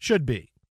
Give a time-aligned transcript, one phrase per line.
[0.00, 0.49] should be.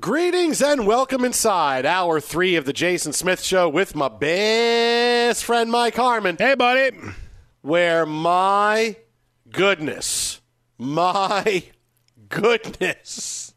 [0.00, 5.72] Greetings and welcome inside hour three of the Jason Smith Show with my best friend
[5.72, 6.36] Mike Harmon.
[6.38, 6.96] Hey, buddy.
[7.62, 8.96] Where my
[9.50, 10.40] goodness,
[10.76, 11.64] my
[12.28, 13.54] goodness,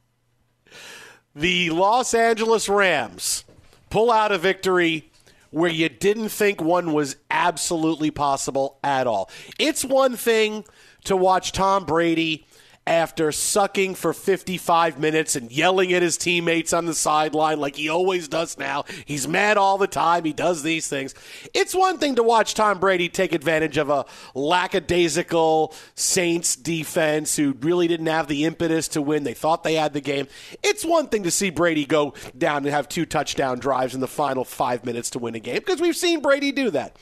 [1.35, 3.43] the Los Angeles Rams
[3.91, 5.11] pull out a victory
[5.51, 9.29] where you didn't think one was absolutely possible at all.
[9.59, 10.65] It's one thing
[11.03, 12.47] to watch Tom Brady
[12.87, 17.89] after sucking for 55 minutes and yelling at his teammates on the sideline like he
[17.89, 18.83] always does now.
[19.05, 20.23] He's mad all the time.
[20.23, 21.13] He does these things.
[21.53, 27.55] It's one thing to watch Tom Brady take advantage of a lackadaisical Saints defense who
[27.61, 29.23] really didn't have the impetus to win.
[29.23, 30.27] They thought they had the game.
[30.63, 34.07] It's one thing to see Brady go down and have two touchdown drives in the
[34.07, 36.97] final five minutes to win a game because we've seen Brady do that.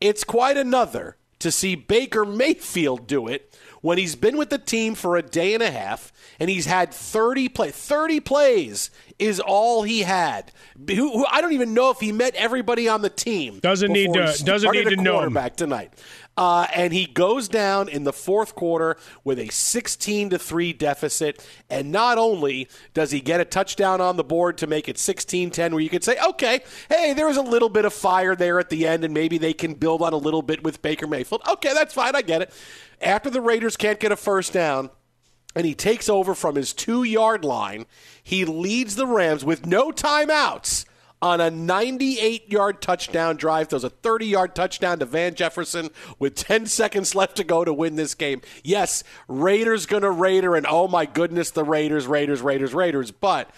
[0.00, 4.94] It's quite another to see Baker Mayfield do it when he's been with the team
[4.94, 9.82] for a day and a half and he's had 30 play 30 plays is all
[9.82, 10.52] he had.
[10.88, 13.58] Who, who, I don't even know if he met everybody on the team.
[13.60, 15.34] Doesn't need to doesn't need to know him.
[15.34, 15.92] back tonight.
[16.36, 21.46] Uh, and he goes down in the fourth quarter with a 16 to 3 deficit.
[21.68, 25.50] And not only does he get a touchdown on the board to make it 16
[25.50, 28.58] 10, where you could say, okay, hey, there was a little bit of fire there
[28.58, 31.42] at the end, and maybe they can build on a little bit with Baker Mayfield.
[31.50, 32.16] Okay, that's fine.
[32.16, 32.52] I get it
[33.02, 34.90] after the Raiders can't get a first down
[35.54, 37.84] and he takes over from his two yard line,
[38.22, 40.86] he leads the Rams with no timeouts
[41.22, 43.68] on a 98 yard touchdown drive.
[43.68, 47.64] There was a 30 yard touchdown to Van Jefferson with 10 seconds left to go
[47.64, 48.42] to win this game.
[48.64, 53.12] Yes, Raiders going to Raider, and oh my goodness, the Raiders, Raiders, Raiders, Raiders.
[53.12, 53.48] But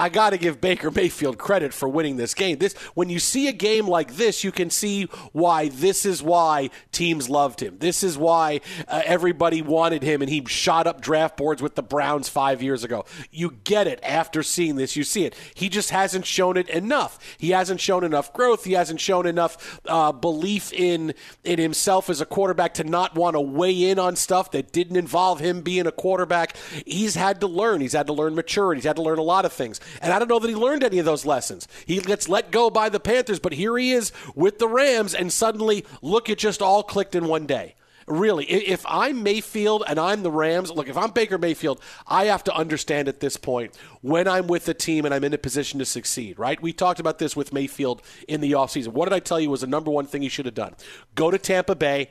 [0.00, 2.56] I got to give Baker Mayfield credit for winning this game.
[2.56, 6.70] This when you see a game like this, you can see why this is why
[6.90, 7.76] teams loved him.
[7.80, 11.82] This is why uh, everybody wanted him and he shot up draft boards with the
[11.82, 13.04] Browns 5 years ago.
[13.30, 14.96] You get it after seeing this.
[14.96, 15.34] You see it.
[15.52, 17.18] He just hasn't shown it enough.
[17.36, 18.64] He hasn't shown enough growth.
[18.64, 21.12] He hasn't shown enough uh, belief in
[21.44, 24.96] in himself as a quarterback to not want to weigh in on stuff that didn't
[24.96, 26.56] involve him being a quarterback.
[26.86, 27.82] He's had to learn.
[27.82, 28.78] He's had to learn maturity.
[28.78, 29.78] He's had to learn a lot of things.
[30.00, 31.68] And I don't know that he learned any of those lessons.
[31.86, 35.32] He gets let go by the Panthers, but here he is with the Rams, and
[35.32, 37.74] suddenly, look, it just all clicked in one day.
[38.06, 42.42] Really, if I'm Mayfield and I'm the Rams, look, if I'm Baker Mayfield, I have
[42.44, 45.78] to understand at this point when I'm with the team and I'm in a position
[45.78, 46.60] to succeed, right?
[46.60, 48.88] We talked about this with Mayfield in the offseason.
[48.88, 50.74] What did I tell you was the number one thing he should have done?
[51.14, 52.10] Go to Tampa Bay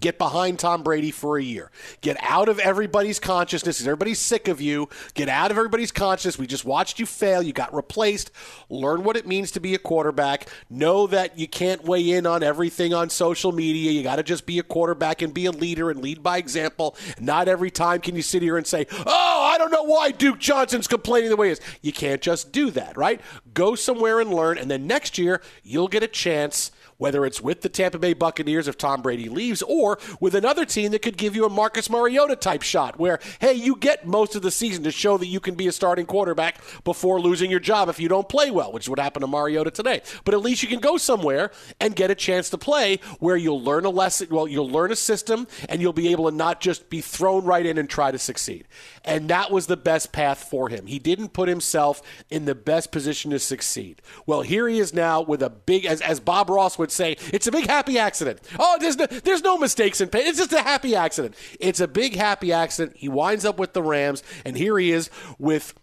[0.00, 1.70] Get behind Tom Brady for a year.
[2.00, 4.88] Get out of everybody's consciousness everybody's sick of you.
[5.14, 6.38] Get out of everybody's consciousness.
[6.38, 7.42] We just watched you fail.
[7.42, 8.30] You got replaced.
[8.68, 10.48] Learn what it means to be a quarterback.
[10.70, 13.92] Know that you can't weigh in on everything on social media.
[13.92, 16.96] You got to just be a quarterback and be a leader and lead by example.
[17.20, 20.38] Not every time can you sit here and say, oh, I don't know why Duke
[20.38, 21.60] Johnson's complaining the way he is.
[21.80, 23.20] You can't just do that, right?
[23.54, 24.58] Go somewhere and learn.
[24.58, 26.70] And then next year, you'll get a chance–
[27.02, 30.92] whether it's with the Tampa Bay Buccaneers if Tom Brady leaves or with another team
[30.92, 34.42] that could give you a Marcus Mariota type shot where, hey, you get most of
[34.42, 37.88] the season to show that you can be a starting quarterback before losing your job
[37.88, 40.00] if you don't play well, which is what happened to Mariota today.
[40.24, 41.50] But at least you can go somewhere
[41.80, 44.96] and get a chance to play where you'll learn a lesson, well, you'll learn a
[44.96, 48.18] system and you'll be able to not just be thrown right in and try to
[48.18, 48.68] succeed.
[49.04, 50.86] And that was the best path for him.
[50.86, 52.00] He didn't put himself
[52.30, 54.00] in the best position to succeed.
[54.24, 57.46] Well, here he is now with a big, as, as Bob Ross would say, it's
[57.46, 58.40] a big happy accident.
[58.58, 60.26] Oh, there's no, there's no mistakes in pain.
[60.26, 61.34] It's just a happy accident.
[61.60, 62.96] It's a big happy accident.
[62.96, 65.74] He winds up with the Rams, and here he is with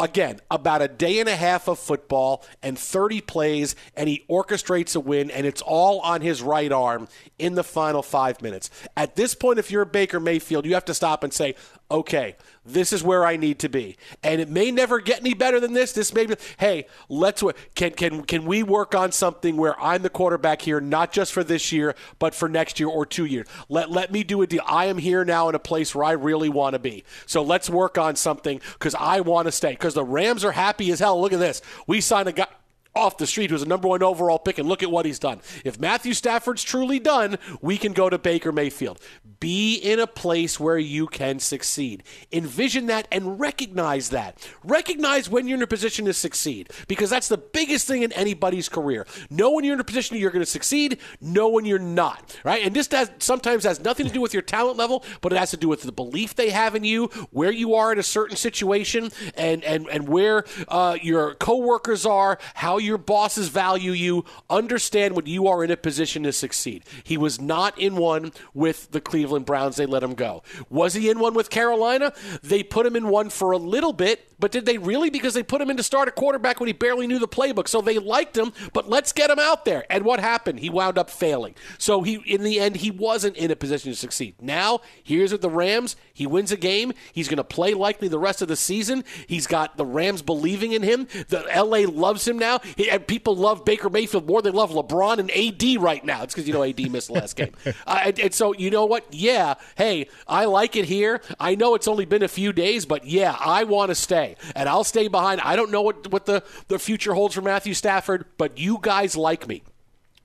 [0.00, 4.94] again, about a day and a half of football and 30 plays, and he orchestrates
[4.94, 7.08] a win, and it's all on his right arm
[7.38, 8.70] in the final five minutes.
[8.96, 11.54] At this point, if you're a Baker Mayfield, you have to stop and say,
[11.92, 13.96] okay, this is where I need to be.
[14.22, 15.92] And it may never get any better than this.
[15.92, 17.42] This may be, hey, let's
[17.74, 21.44] can can can we work on something where I'm the quarterback here, not just for
[21.44, 23.46] this year, but for next year or two years.
[23.68, 24.62] Let let me do a deal.
[24.66, 27.04] I am here now in a place where I really want to be.
[27.26, 29.72] So let's work on something because I want to stay.
[29.72, 31.20] Because the Rams are happy as hell.
[31.20, 31.62] Look at this.
[31.86, 32.46] We signed a guy
[32.94, 35.40] off the street who's a number one overall pick, and look at what he's done.
[35.64, 39.00] If Matthew Stafford's truly done, we can go to Baker Mayfield.
[39.40, 42.04] Be in a place where you can succeed.
[42.30, 44.46] Envision that and recognize that.
[44.62, 48.68] Recognize when you're in a position to succeed, because that's the biggest thing in anybody's
[48.68, 49.06] career.
[49.30, 52.64] Know when you're in a position you're going to succeed, know when you're not, right?
[52.64, 55.50] And this has, sometimes has nothing to do with your talent level, but it has
[55.50, 58.36] to do with the belief they have in you, where you are in a certain
[58.36, 65.16] situation, and, and, and where uh, your coworkers are, how your bosses value you, understand
[65.16, 66.84] when you are in a position to succeed.
[67.04, 69.76] He was not in one with the Cleveland Browns.
[69.76, 70.42] They let him go.
[70.70, 72.12] Was he in one with Carolina?
[72.42, 75.10] They put him in one for a little bit, but did they really?
[75.10, 77.68] Because they put him in to start a quarterback when he barely knew the playbook.
[77.68, 79.84] So they liked him, but let's get him out there.
[79.88, 80.60] And what happened?
[80.60, 81.54] He wound up failing.
[81.78, 84.34] So he, in the end, he wasn't in a position to succeed.
[84.40, 85.96] Now, here's at the Rams.
[86.12, 86.92] He wins a game.
[87.12, 89.04] He's going to play likely the rest of the season.
[89.26, 91.06] He's got the Rams believing in him.
[91.28, 92.60] The LA loves him now.
[92.76, 96.22] He, and people love Baker Mayfield more than they love LeBron and AD right now.
[96.22, 97.52] It's because you know AD missed the last game.
[97.86, 99.04] Uh, and, and so you know what?
[99.12, 101.20] Yeah, hey, I like it here.
[101.40, 104.68] I know it's only been a few days, but yeah, I want to stay and
[104.68, 105.40] I'll stay behind.
[105.40, 109.16] I don't know what, what the, the future holds for Matthew Stafford, but you guys
[109.16, 109.62] like me.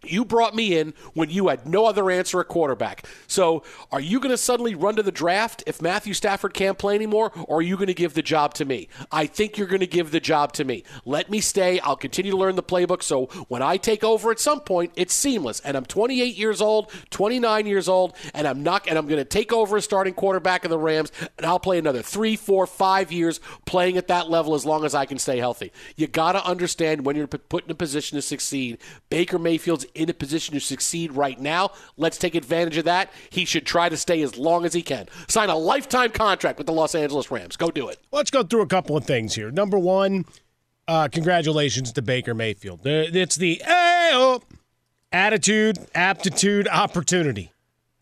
[0.10, 3.06] You brought me in when you had no other answer at quarterback.
[3.28, 6.96] So, are you going to suddenly run to the draft if Matthew Stafford can't play
[6.96, 8.88] anymore, or are you going to give the job to me?
[9.12, 10.84] I think you're going to give the job to me.
[11.06, 11.80] Let me stay.
[11.80, 13.04] I'll continue to learn the playbook.
[13.04, 15.60] So, when I take over at some point, it's seamless.
[15.62, 19.26] And I'm 28 years old, 29 years old, and I'm not, and I'm going to
[19.26, 23.12] take over as starting quarterback of the Rams, and I'll play another three, four, five
[23.12, 25.72] years playing at that level as long as I can stay healthy.
[25.96, 28.78] You got to understand when you're put in a position to succeed.
[29.10, 31.72] Baker Mayfield's in a position to succeed right now.
[31.98, 33.12] Let's take advantage of that.
[33.30, 35.08] He should try to stay as long as he can.
[35.28, 37.58] Sign a lifetime contract with the Los Angeles Rams.
[37.58, 38.00] Go do it.
[38.12, 39.52] Let's go through a couple of things here.
[39.52, 40.26] Number one,
[40.88, 42.82] uh, congratulations to Baker Mayfield.
[42.86, 44.42] It's the oh,
[45.12, 47.52] attitude, aptitude, opportunity.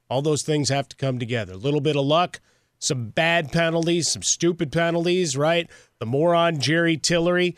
[0.10, 1.54] All those things have to come together.
[1.54, 2.40] A little bit of luck,
[2.78, 5.70] some bad penalties, some stupid penalties, right?
[6.00, 7.56] The moron Jerry Tillery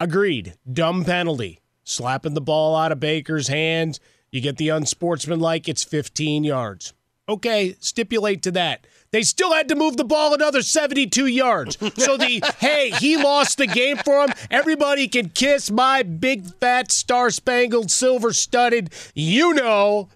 [0.00, 0.54] Agreed.
[0.70, 1.60] Dumb penalty.
[1.88, 3.98] Slapping the ball out of Baker's hands.
[4.30, 6.92] You get the unsportsmanlike, it's 15 yards.
[7.26, 8.86] Okay, stipulate to that.
[9.10, 11.78] They still had to move the ball another 72 yards.
[11.96, 14.34] So the, hey, he lost the game for him.
[14.50, 20.10] Everybody can kiss my big, fat, star spangled, silver studded, you know.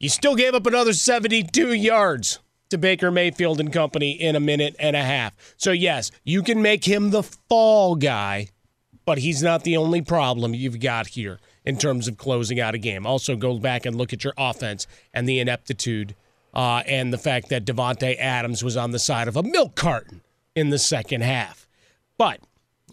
[0.00, 4.74] You still gave up another 72 yards to Baker Mayfield and company in a minute
[4.80, 5.34] and a half.
[5.56, 8.48] So, yes, you can make him the fall guy,
[9.08, 12.78] but he's not the only problem you've got here in terms of closing out a
[12.78, 13.06] game.
[13.06, 16.14] Also, go back and look at your offense and the ineptitude
[16.52, 20.20] uh, and the fact that Davante Adams was on the side of a milk carton
[20.54, 21.66] in the second half.
[22.18, 22.40] But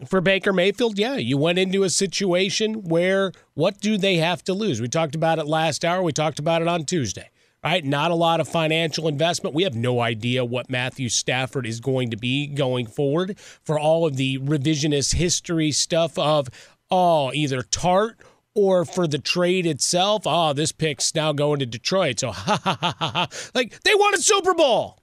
[0.08, 4.54] for Baker Mayfield, yeah, you went into a situation where what do they have to
[4.54, 4.80] lose?
[4.80, 6.02] We talked about it last hour.
[6.02, 7.30] We talked about it on Tuesday.
[7.66, 7.84] Right?
[7.84, 9.56] Not a lot of financial investment.
[9.56, 14.06] We have no idea what Matthew Stafford is going to be going forward for all
[14.06, 16.48] of the revisionist history stuff of,
[16.92, 18.20] oh, either Tart
[18.54, 20.28] or for the trade itself.
[20.28, 22.20] Oh, this pick's now going to Detroit.
[22.20, 23.28] So, ha ha ha ha ha.
[23.56, 25.00] Like, they won a Super Bowl.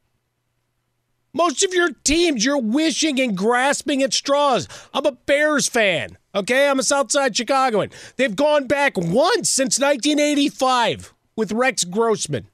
[1.32, 4.68] Most of your teams, you're wishing and grasping at straws.
[4.94, 6.68] I'm a Bears fan, okay?
[6.68, 7.90] I'm a Southside Chicagoan.
[8.14, 12.46] They've gone back once since 1985 with Rex Grossman.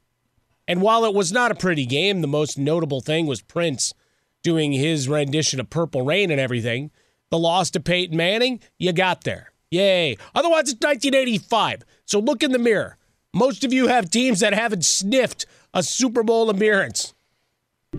[0.69, 3.95] And while it was not a pretty game, the most notable thing was Prince
[4.43, 6.91] doing his rendition of Purple Rain and everything.
[7.31, 9.51] The loss to Peyton Manning, you got there.
[9.71, 10.17] Yay.
[10.35, 11.83] Otherwise, it's 1985.
[12.05, 12.97] So look in the mirror.
[13.35, 17.15] Most of you have teams that haven't sniffed a Super Bowl appearance.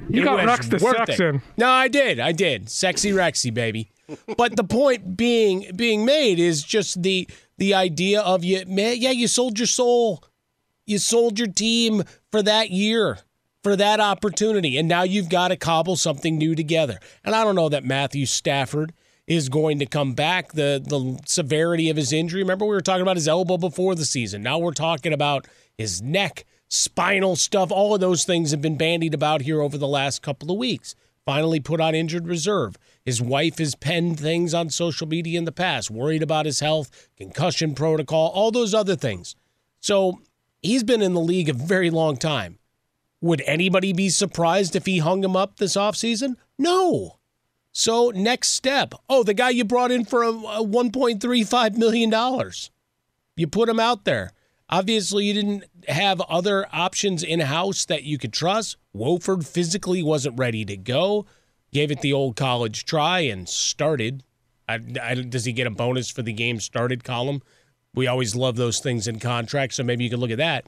[0.10, 0.80] You It got Rex the.
[0.80, 1.42] Saxon.
[1.58, 2.20] No, I did.
[2.20, 2.70] I did.
[2.70, 3.92] Sexy Rexy, baby.
[4.38, 9.12] but the point being being made is just the the idea of you man, yeah,
[9.12, 10.24] you sold your soul.
[10.90, 13.20] You sold your team for that year,
[13.64, 17.00] for that opportunity, and now you've got to cobble something new together.
[17.24, 18.94] And I don't know that Matthew Stafford
[19.28, 20.54] is going to come back.
[20.54, 22.42] The the severity of his injury.
[22.42, 24.42] Remember, we were talking about his elbow before the season.
[24.42, 27.72] Now we're talking about his neck, spinal stuff.
[27.72, 30.96] All of those things have been bandied about here over the last couple of weeks.
[31.24, 32.80] Finally put on injured reserve.
[33.06, 37.10] His wife has penned things on social media in the past, worried about his health,
[37.16, 39.36] concussion protocol, all those other things.
[39.80, 40.20] So
[40.62, 42.60] he's been in the league a very long time.
[43.22, 46.36] Would anybody be surprised if he hung him up this offseason?
[46.58, 47.20] No.
[47.72, 48.94] So next step.
[49.10, 52.52] Oh, the guy you brought in for a, a $1.35 million.
[53.36, 54.32] You put him out there.
[54.70, 58.78] Obviously, you didn't have other options in house that you could trust.
[58.94, 61.26] Wolford physically wasn't ready to go.
[61.74, 64.24] Gave it the old college try and started.
[64.68, 67.42] I, I, does he get a bonus for the game started column?
[67.94, 70.66] We always love those things in contracts, so maybe you could look at that.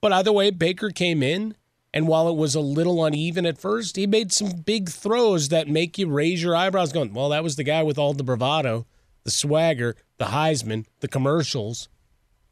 [0.00, 1.54] But either way, Baker came in,
[1.94, 5.68] and while it was a little uneven at first, he made some big throws that
[5.68, 8.86] make you raise your eyebrows, going, "Well, that was the guy with all the bravado,
[9.24, 11.88] the swagger, the Heisman, the commercials."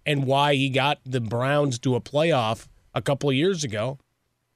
[0.06, 3.98] and why he got the Browns to a playoff a couple of years ago.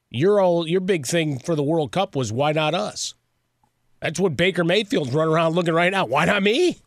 [0.09, 3.15] Your old, your big thing for the World Cup was why not us?
[4.01, 6.05] That's what Baker Mayfield's running around looking right now.
[6.05, 6.77] Why not me?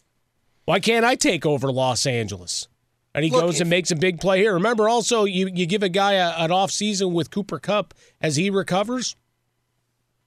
[0.68, 2.68] Why can't I take over Los Angeles?
[3.14, 4.52] And he Look, goes and makes a big play here.
[4.52, 8.36] Remember, also you you give a guy a, an off season with Cooper Kupp as
[8.36, 9.16] he recovers.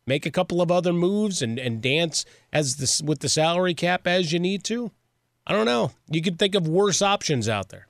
[0.08, 4.08] Make a couple of other moves and, and dance as this with the salary cap
[4.08, 4.90] as you need to.
[5.46, 5.92] I don't know.
[6.10, 7.88] You could think of worse options out there.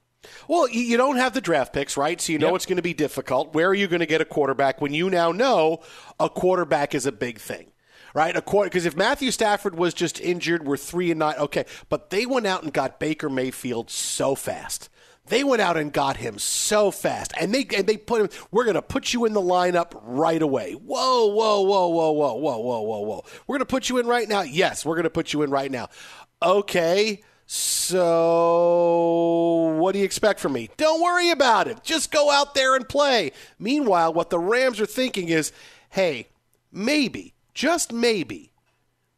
[0.49, 2.19] Well, you you don't have the draft picks, right?
[2.19, 2.55] So you know Yep.
[2.57, 3.53] it's going to be difficult.
[3.53, 5.79] Where are you going to get a quarterback when you now know
[6.19, 7.70] a quarterback is a big thing,
[8.13, 8.35] right?
[8.35, 11.35] A quarter because if Matthew Stafford was just injured, we're three and nine.
[11.37, 14.89] Okay, but they went out and got Baker Mayfield so fast.
[15.27, 18.29] They went out and got him so fast, and they and they put him.
[18.51, 20.73] We're going to put you in the lineup right away.
[20.73, 23.23] Whoa, whoa, whoa, whoa, whoa, whoa, whoa, whoa, whoa.
[23.47, 24.41] We're going to put you in right now.
[24.41, 25.89] Yes, we're going to put you in right now.
[26.41, 27.21] Okay.
[27.53, 27.97] So,
[29.77, 30.69] what do you expect from me?
[30.77, 31.83] Don't worry about it.
[31.83, 33.33] Just go out there and play.
[33.59, 35.51] Meanwhile, what the Rams are thinking is
[35.89, 36.29] hey,
[36.71, 38.51] maybe, just maybe,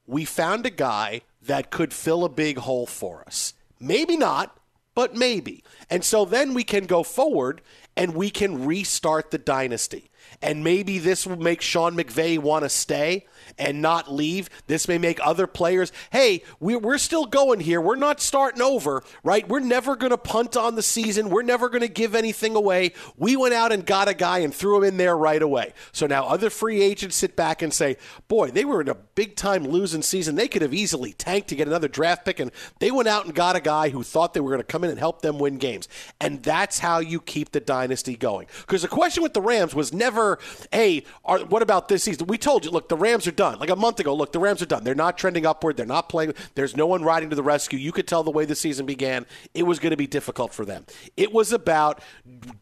[0.05, 3.53] we found a guy that could fill a big hole for us.
[3.79, 4.57] Maybe not,
[4.95, 5.63] but maybe.
[5.89, 7.61] And so then we can go forward
[7.95, 10.09] and we can restart the dynasty.
[10.41, 13.25] And maybe this will make Sean McVay want to stay
[13.57, 14.49] and not leave.
[14.67, 17.79] This may make other players, hey, we- we're still going here.
[17.81, 19.47] We're not starting over, right?
[19.47, 21.29] We're never going to punt on the season.
[21.29, 22.93] We're never going to give anything away.
[23.17, 25.73] We went out and got a guy and threw him in there right away.
[25.91, 27.97] So now other free agents sit back and say,
[28.27, 30.35] boy, they were in a big time losing season.
[30.35, 33.35] They could have easily tanked to get another draft pick, and they went out and
[33.35, 35.57] got a guy who thought they were going to come in and help them win
[35.57, 35.87] games.
[36.19, 38.47] And that's how you keep the dynasty going.
[38.61, 40.39] Because the question with the Rams was never never,
[40.71, 42.27] hey, are, what about this season?
[42.27, 43.59] We told you, look, the Rams are done.
[43.59, 44.83] Like a month ago, look, the Rams are done.
[44.83, 45.77] They're not trending upward.
[45.77, 46.33] They're not playing.
[46.55, 47.79] There's no one riding to the rescue.
[47.79, 50.65] You could tell the way the season began, it was going to be difficult for
[50.65, 50.85] them.
[51.17, 52.01] It was about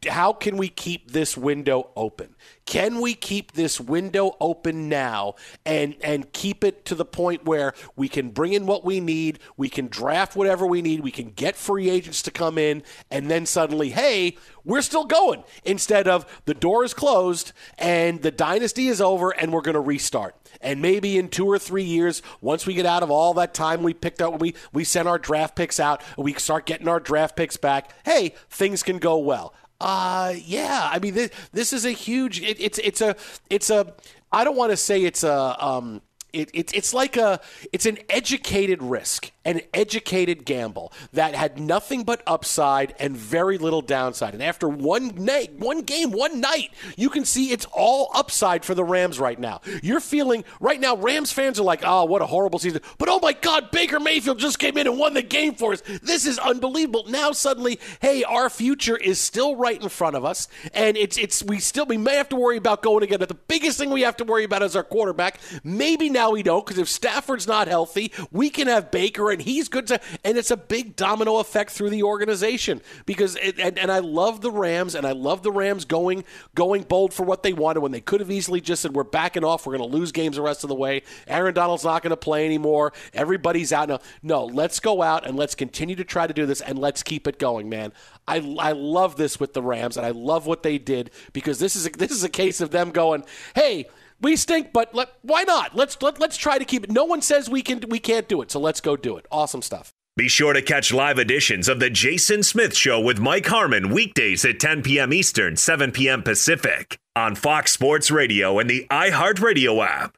[0.09, 2.35] how can we keep this window open?
[2.65, 7.73] Can we keep this window open now and and keep it to the point where
[7.95, 11.31] we can bring in what we need, we can draft whatever we need, we can
[11.31, 16.25] get free agents to come in, and then suddenly, hey, we're still going instead of
[16.45, 20.35] the door is closed and the dynasty is over and we're going to restart.
[20.61, 23.83] And maybe in two or three years, once we get out of all that time
[23.83, 27.35] we picked up we, we sent our draft picks out, we start getting our draft
[27.35, 29.53] picks back, hey, things can go well.
[29.81, 30.89] Uh, yeah.
[30.91, 32.39] I mean, this, this is a huge.
[32.41, 33.15] It, it's it's a
[33.49, 33.93] it's a.
[34.31, 35.65] I don't want to say it's a.
[35.65, 36.01] Um,
[36.33, 37.41] it, it, it's like a
[37.73, 43.81] it's an educated risk an educated gamble that had nothing but upside and very little
[43.81, 44.33] downside.
[44.33, 48.75] And after one night one game one night you can see it's all upside for
[48.75, 49.61] the rams right now.
[49.81, 52.81] You're feeling right now rams fans are like oh what a horrible season.
[52.97, 55.81] But oh my god baker mayfield just came in and won the game for us.
[56.03, 57.05] This is unbelievable.
[57.07, 60.47] Now suddenly hey our future is still right in front of us.
[60.73, 63.19] And it's it's we still we may have to worry about going again.
[63.19, 65.39] But the biggest thing we have to worry about is our quarterback.
[65.63, 69.69] Maybe now we don't because if Stafford's not healthy, we can have Baker and he's
[69.69, 73.91] good to, and it's a big domino effect through the organization because it, and, and
[73.91, 76.23] I love the Rams and I love the Rams going
[76.55, 79.43] going bold for what they wanted when they could have easily just said we're backing
[79.43, 81.03] off, we're going to lose games the rest of the way.
[81.27, 82.93] Aaron Donald's not going to play anymore.
[83.13, 83.99] Everybody's out now.
[84.21, 87.27] No, let's go out and let's continue to try to do this and let's keep
[87.27, 87.93] it going, man.
[88.27, 91.75] I, I love this with the Rams and I love what they did because this
[91.75, 93.23] is a, this is a case of them going,
[93.55, 93.87] hey
[94.21, 95.75] we stink, but let, why not?
[95.75, 96.91] Let's let, let's try to keep it.
[96.91, 99.25] No one says we can we can't do it, so let's go do it.
[99.31, 99.93] Awesome stuff.
[100.17, 104.43] Be sure to catch live editions of the Jason Smith Show with Mike Harmon weekdays
[104.43, 105.13] at 10 p.m.
[105.13, 106.21] Eastern, 7 p.m.
[106.21, 110.17] Pacific on Fox Sports Radio and the iHeartRadio app.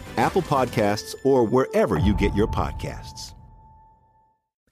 [0.17, 3.33] Apple Podcasts, or wherever you get your podcasts.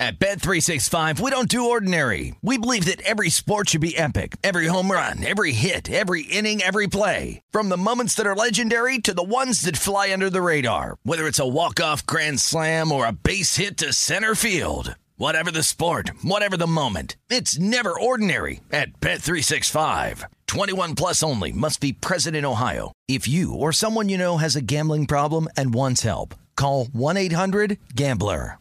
[0.02, 2.34] At Bet365, we don't do ordinary.
[2.42, 4.38] We believe that every sport should be epic.
[4.46, 7.42] Every home run, every hit, every inning, every play.
[7.52, 10.96] From the moments that are legendary to the ones that fly under the radar.
[11.04, 14.96] Whether it's a walk-off grand slam or a base hit to center field.
[15.18, 20.24] Whatever the sport, whatever the moment, it's never ordinary at Bet365.
[20.48, 22.94] 21 plus only must be present in Ohio.
[23.10, 28.60] If you or someone you know has a gambling problem and wants help, call 1-800-GAMBLER.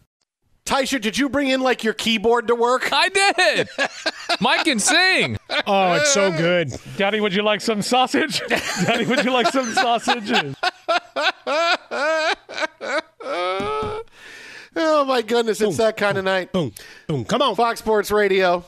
[0.64, 2.88] Tysha, did you bring in like your keyboard to work?
[2.90, 3.68] I did.
[4.40, 5.36] Mike can sing.
[5.66, 6.72] Oh, it's so good.
[6.96, 8.40] Daddy, would you like some sausage?
[8.48, 10.30] Daddy, would you like some sausage?
[14.76, 16.52] Oh my goodness, it's that kind of night.
[16.52, 16.72] Boom,
[17.06, 17.26] boom.
[17.26, 17.54] Come on.
[17.54, 18.64] Fox Sports Radio,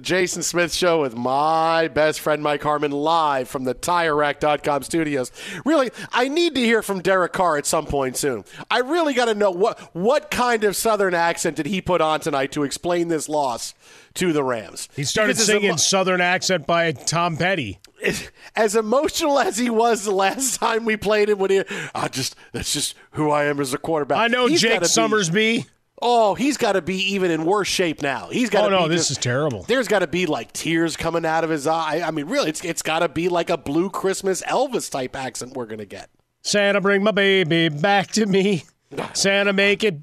[0.00, 5.30] the Jason Smith Show with my best friend Mike Harmon live from the TireRack.com studios.
[5.64, 8.44] Really, I need to hear from Derek Carr at some point soon.
[8.70, 12.20] I really got to know what what kind of Southern accent did he put on
[12.20, 13.74] tonight to explain this loss
[14.14, 14.88] to the Rams.
[14.96, 17.78] He started Because singing Southern accent by Tom Petty.
[18.56, 21.62] as emotional as he was the last time we played him, when he,
[21.94, 24.18] I just that's just who I am as a quarterback.
[24.18, 25.66] I know He's Jake gotta be- Summersby.
[26.02, 28.28] Oh, he's got to be even in worse shape now.
[28.30, 28.68] He's got.
[28.68, 28.74] To.
[28.76, 29.64] Oh, no, this just- is terrible.
[29.64, 32.00] There's got to be like tears coming out of his eye.
[32.04, 35.54] I mean, really, it's it's got to be like a Blue Christmas Elvis type accent
[35.54, 36.08] we're gonna get.
[36.42, 38.64] Santa, bring my baby back to me.
[39.12, 39.98] Santa, make it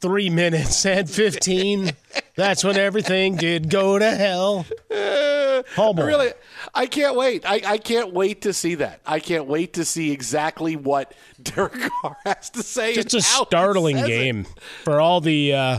[0.00, 1.92] three minutes and 15.
[2.36, 4.66] That's when everything did go to hell.
[5.78, 6.06] Oh, boy.
[6.06, 6.32] Really,
[6.74, 7.44] I can't wait.
[7.48, 9.00] I, I can't wait to see that.
[9.06, 11.14] I can't wait to see exactly what
[11.54, 12.94] Derek Carr has to say.
[12.94, 14.08] Just a and how he startling says it.
[14.08, 14.46] game
[14.84, 15.78] for all the uh,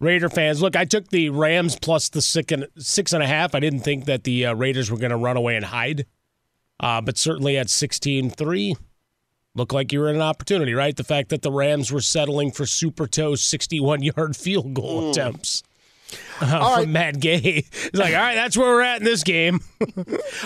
[0.00, 0.60] Raider fans.
[0.60, 3.54] Look, I took the Rams plus the six and, six and a half.
[3.54, 6.06] I didn't think that the uh, Raiders were going to run away and hide,
[6.80, 8.74] uh, but certainly at 16 3,
[9.54, 10.96] looked like you were in an opportunity, right?
[10.96, 15.62] The fact that the Rams were settling for super toe 61 yard field goal attempts.
[16.42, 17.64] Uh, from Matt Gay.
[17.72, 19.60] It's like, all right, that's where we're at in this game.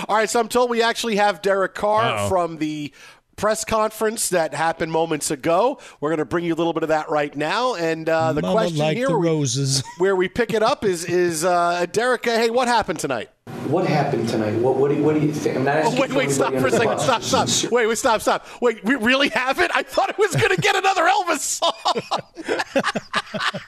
[0.09, 2.29] All right, so I'm told we actually have Derek Carr Uh-oh.
[2.29, 2.93] from the
[3.37, 5.79] press conference that happened moments ago.
[6.01, 7.75] We're going to bring you a little bit of that right now.
[7.75, 9.83] And uh, the Mama question like here, the where we- roses.
[9.99, 12.25] where we pick it up, is is uh, Derek?
[12.25, 13.31] Hey, what happened tonight?
[13.69, 14.55] What happened tonight?
[14.57, 15.57] What, what, do, you, what do you think?
[15.57, 16.87] I'm not Oh, wait, wait, stop for a second.
[16.87, 17.05] bus.
[17.23, 17.73] Stop, stop.
[17.73, 18.47] Wait, wait, stop, stop.
[18.61, 19.71] Wait, we really have it?
[19.75, 21.73] I thought it was going to get another Elvis song.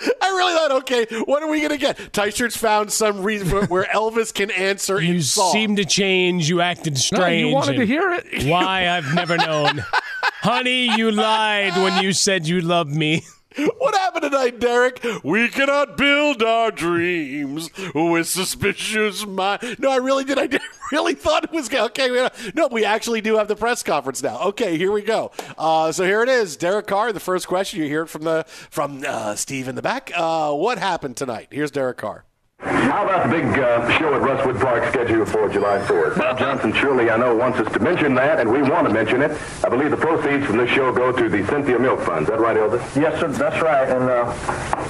[0.22, 2.12] I really thought, okay, what are we going to get?
[2.12, 5.52] T-shirts found some reason where- where Elvis can answer in You song.
[5.52, 6.48] seemed to change.
[6.48, 7.48] You acted strange.
[7.48, 8.44] You wanted to hear it.
[8.48, 9.84] Why I've never known.
[10.42, 13.22] Honey, you lied when you said you loved me.
[13.56, 15.04] What happened tonight, Derek?
[15.24, 19.76] We cannot build our dreams with suspicious mind.
[19.78, 20.38] No, I really did.
[20.38, 20.60] I did,
[20.92, 22.10] really thought it was okay.
[22.10, 24.40] We no, we actually do have the press conference now.
[24.40, 25.32] Okay, here we go.
[25.58, 27.12] Uh, so here it is, Derek Carr.
[27.12, 30.12] The first question you hear it from the from uh, Steve in the back.
[30.14, 31.48] Uh, what happened tonight?
[31.50, 32.24] Here's Derek Carr.
[32.62, 36.18] How about the big uh, show at Russwood Park scheduled for July 4th?
[36.18, 39.22] Bob Johnson surely, I know, wants us to mention that, and we want to mention
[39.22, 39.30] it.
[39.64, 42.22] I believe the proceeds from this show go to the Cynthia Milk Fund.
[42.24, 42.80] Is that right, Elvis?
[43.00, 43.88] Yes, sir, that's right.
[43.88, 44.34] And uh,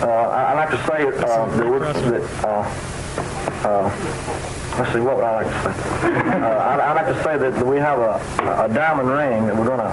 [0.04, 5.16] uh, I- I'd like to say uh, that, we're, that uh, uh, let's see, what
[5.16, 6.10] would I like to say?
[6.40, 9.66] Uh, I'd, I'd like to say that we have a, a diamond ring that we're
[9.66, 9.84] going to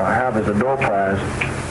[0.00, 1.20] uh, have as a door prize.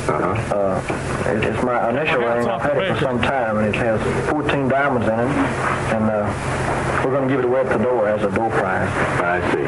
[0.09, 0.81] Uh,
[1.27, 2.47] it- it's my initial ring.
[2.47, 5.27] I've had it for some time, and it has 14 diamonds in it.
[5.95, 8.89] And uh, we're going to give it away at the door as a door prize.
[9.21, 9.65] I see.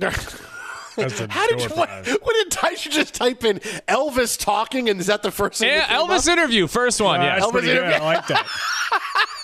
[1.28, 1.68] How did you?
[1.68, 1.88] What,
[2.22, 3.58] what did Tyson just type in?
[3.86, 5.68] Elvis talking, and is that the first thing?
[5.70, 6.32] Yeah, Elvis up?
[6.38, 7.20] interview, first one.
[7.20, 7.94] Uh, yeah, Elvis interview.
[7.94, 8.46] I like that.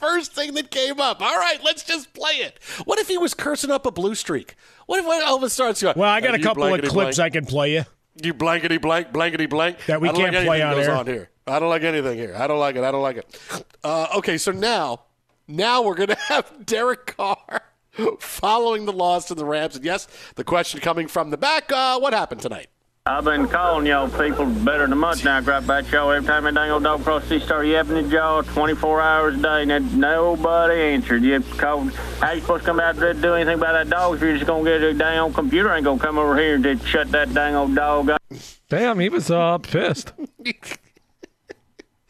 [0.00, 1.20] First thing that came up.
[1.20, 2.58] All right, let's just play it.
[2.86, 4.54] What if he was cursing up a blue streak?
[4.86, 5.94] What if when Elvis starts going?
[5.96, 7.84] Well, I got "Uh, a couple of clips blank, I can play you.
[8.22, 9.84] You blankety blank, blankety blank.
[9.86, 10.94] That we can't like play on goes air.
[10.94, 11.30] on here.
[11.46, 12.34] I don't like anything here.
[12.36, 12.82] I don't like it.
[12.84, 13.40] I don't like it.
[13.84, 15.02] Uh, okay, so now,
[15.46, 17.62] now we're gonna have Derek Carr
[18.20, 21.70] following the loss to the Rams, and yes, the question coming from the back.
[21.70, 22.68] Uh, what happened tonight?
[23.10, 26.12] I've been calling y'all people better than a month now, crap about y'all.
[26.12, 29.36] Every time that dang old dog across the sea start yapping at y'all 24 hours
[29.36, 31.24] a day, and nobody answered.
[31.24, 34.14] You called, how you supposed to come out there to do anything about that dog
[34.14, 36.38] if you're just going to get a dang old computer ain't going to come over
[36.38, 38.22] here and just shut that dang old dog up?
[38.68, 40.12] Damn, he was uh, pissed.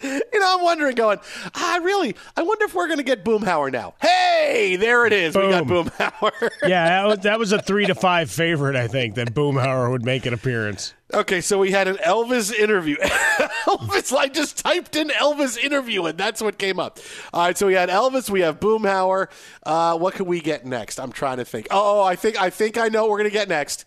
[0.33, 1.19] You know, I'm wondering, going,
[1.55, 3.95] I really, I wonder if we're going to get Boomhauer now.
[4.01, 5.37] Hey, there it is.
[5.37, 5.89] We got Boom.
[5.91, 6.51] Boomhauer.
[6.67, 10.05] Yeah, that was, that was a three to five favorite, I think, that Boomhauer would
[10.05, 10.95] make an appearance.
[11.13, 12.97] Okay, so we had an Elvis interview.
[12.97, 16.99] Elvis, I just typed in Elvis interview, and that's what came up.
[17.35, 19.29] All right, so we had Elvis, we have Boomhauer.
[19.65, 20.99] Uh, what can we get next?
[20.99, 21.67] I'm trying to think.
[21.71, 23.85] Oh, I think I think I know what we're gonna get next.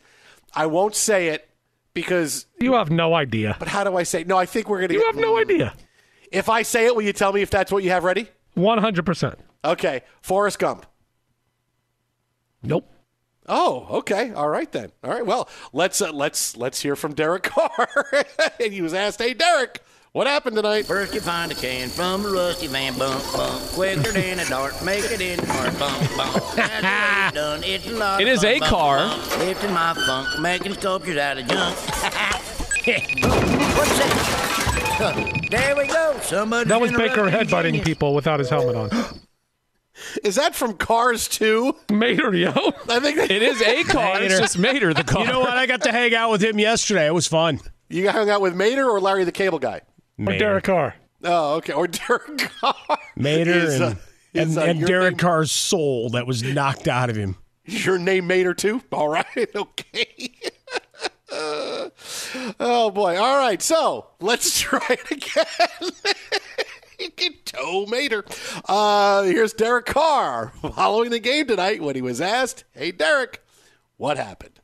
[0.54, 1.50] I won't say it
[1.94, 2.46] because.
[2.60, 3.56] You have no idea.
[3.58, 4.24] But how do I say?
[4.26, 4.94] No, I think we're gonna.
[4.94, 5.74] You get, have no idea.
[6.34, 8.28] If I say it, will you tell me if that's what you have ready?
[8.56, 9.40] One hundred percent.
[9.64, 10.86] Okay, Forrest Gump.
[12.62, 12.90] Nope.
[13.48, 14.32] Oh, okay.
[14.34, 14.92] All right then.
[15.04, 15.26] All right.
[15.26, 18.26] Well, let's uh, let's let's hear from Derek Carr.
[18.60, 19.82] and he was asked, "Hey, Derek,
[20.14, 23.62] what happened tonight?" First you find a can from a rusty van, bump, bump.
[23.72, 26.56] Quicker than a dart, make it in the park, bump, bump.
[26.56, 27.64] That's it's done.
[27.64, 28.98] It's a lot It of is fun, a bump, car.
[28.98, 29.38] bump.
[29.40, 31.76] Lifting my funk, making sculptures out of junk.
[33.76, 34.50] What's that?
[35.50, 36.18] there we go.
[36.22, 36.70] Somebody.
[36.70, 38.90] That was Baker headbutting people without his helmet on.
[40.24, 41.76] Is that from Cars 2?
[41.92, 42.50] Mater, yo.
[42.90, 44.16] I think It is a car.
[44.22, 44.38] It's Mater.
[44.40, 45.22] just Mater, the car.
[45.24, 45.52] You know what?
[45.56, 47.06] I got to hang out with him yesterday.
[47.06, 47.60] It was fun.
[47.90, 49.82] You hung out with Mater or Larry the Cable Guy?
[50.20, 50.96] Or Derek Carr.
[51.24, 51.74] Oh, okay.
[51.74, 52.98] Or Derek Carr.
[53.16, 53.96] Mater Is, uh,
[54.34, 57.16] and, is, and, uh, and your Derek name- Carr's soul that was knocked out of
[57.16, 57.36] him.
[57.66, 58.82] Your name Mater too?
[58.92, 59.26] All right.
[59.56, 60.32] Okay.
[61.34, 63.18] Oh boy.
[63.18, 63.62] All right.
[63.62, 65.92] So let's try it again.
[67.00, 68.24] you can toe Mater.
[68.68, 73.44] Uh, here's Derek Carr following the game tonight when he was asked, "Hey, Derek,
[73.98, 74.60] what happened?"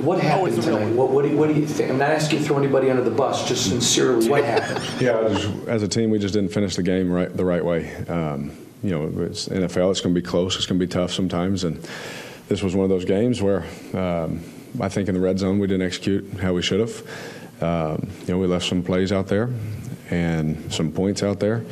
[0.00, 0.94] What happened tonight?
[0.94, 1.90] What, what, do you, what do you think?
[1.90, 3.48] I'm not asking you to throw anybody under the bus.
[3.48, 4.84] Just sincerely, what happened?
[5.00, 7.94] Yeah, just, as a team, we just didn't finish the game right the right way.
[8.06, 8.52] Um,
[8.82, 9.90] you know, it's NFL.
[9.90, 10.56] It's going to be close.
[10.56, 11.86] It's going to be tough sometimes, and
[12.48, 14.40] this was one of those games where um,
[14.80, 17.02] I think in the red zone we didn't execute how we should have.
[17.62, 19.50] Um, you know, we left some plays out there
[20.10, 21.64] and some points out there,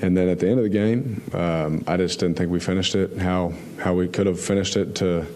[0.00, 2.94] and then at the end of the game, um, I just didn't think we finished
[2.94, 5.26] it how how we could have finished it to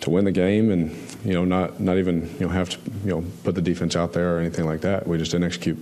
[0.00, 0.90] to win the game, and
[1.24, 4.12] you know, not not even you know have to you know put the defense out
[4.12, 5.06] there or anything like that.
[5.06, 5.78] We just didn't execute.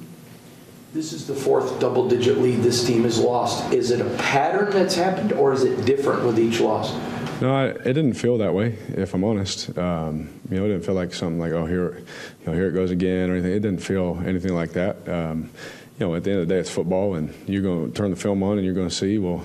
[0.94, 3.72] This is the fourth double digit lead this team has lost.
[3.72, 6.94] Is it a pattern that's happened or is it different with each loss?
[7.40, 8.78] No, I, it didn't feel that way.
[8.88, 12.46] If I'm honest, um, you know, it didn't feel like something like, oh, here, you
[12.46, 13.52] know, here it goes again or anything.
[13.52, 15.06] It didn't feel anything like that.
[15.06, 15.50] Um,
[15.98, 18.10] you know, at the end of the day, it's football, and you're going to turn
[18.10, 19.44] the film on, and you're going to see, well,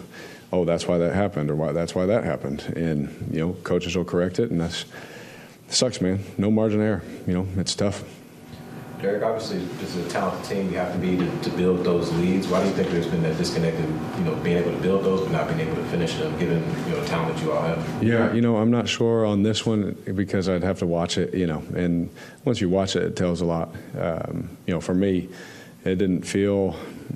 [0.53, 3.95] oh, that's why that happened, or why that's why that happened, and you know, coaches
[3.95, 4.85] will correct it, and that's
[5.67, 6.23] sucks, man.
[6.37, 7.03] No margin of error.
[7.27, 8.03] You know, it's tough.
[9.01, 10.69] Derek, obviously, this is a talented team.
[10.69, 12.47] You have to be to, to build those leads.
[12.47, 13.87] Why do you think there's been that disconnect in,
[14.19, 16.59] you know, being able to build those but not being able to finish them, given
[16.85, 18.03] you know the talent that you all have?
[18.03, 21.33] Yeah, you know, I'm not sure on this one because I'd have to watch it,
[21.33, 22.11] you know, and
[22.45, 23.73] once you watch it, it tells a lot.
[23.97, 25.29] Um, you know, for me,
[25.83, 26.75] it didn't feel,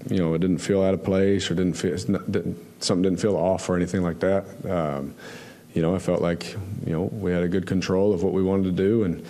[0.09, 3.37] you know, it didn't feel out of place or didn't feel didn't, something didn't feel
[3.37, 4.43] off or anything like that.
[4.67, 5.13] Um,
[5.75, 8.41] you know, I felt like, you know, we had a good control of what we
[8.41, 9.25] wanted to do, and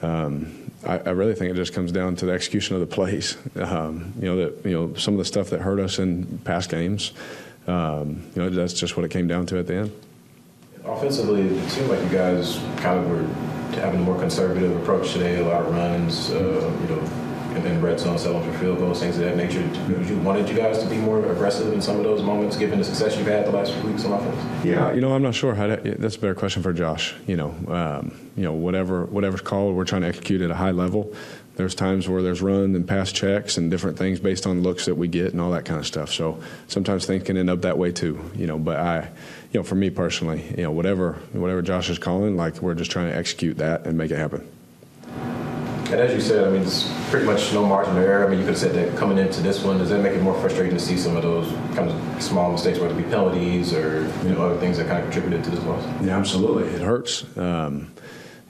[0.00, 3.36] um, I, I really think it just comes down to the execution of the plays.
[3.56, 6.70] Um, you know, that you know some of the stuff that hurt us in past
[6.70, 7.12] games.
[7.66, 9.92] Um, you know, that's just what it came down to at the end.
[10.84, 13.22] Offensively, it seemed like you guys kind of were
[13.80, 15.40] having a more conservative approach today.
[15.40, 17.27] A lot of runs, uh, you know,
[17.64, 19.60] and red zone, settling for field goals, things of that nature.
[20.04, 22.84] You wanted you guys to be more aggressive in some of those moments, given the
[22.84, 24.64] success you've had the last few weeks on offense?
[24.64, 25.54] Yeah, you know, I'm not sure.
[25.54, 27.14] How to, that's a better question for Josh.
[27.26, 30.70] You know, um, you know, whatever whatever's called, we're trying to execute at a high
[30.70, 31.14] level.
[31.56, 34.94] There's times where there's run and pass checks and different things based on looks that
[34.94, 36.12] we get and all that kind of stuff.
[36.12, 38.30] So sometimes things can end up that way too.
[38.36, 39.10] You know, but I,
[39.52, 42.92] you know, for me personally, you know, whatever whatever Josh is calling, like we're just
[42.92, 44.48] trying to execute that and make it happen.
[45.90, 48.26] And as you said, I mean, it's pretty much no margin of error.
[48.26, 49.78] I mean, you could have said that coming into this one.
[49.78, 52.78] Does that make it more frustrating to see some of those kind of small mistakes,
[52.78, 55.64] whether it be penalties or you know other things that kind of contributed to this
[55.64, 55.82] loss?
[56.02, 56.64] Yeah, absolutely.
[56.74, 57.24] It hurts.
[57.38, 57.90] Um,